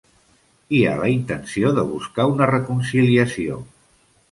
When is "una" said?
2.33-2.49